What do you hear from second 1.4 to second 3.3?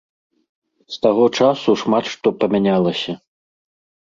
часу шмат што памянялася.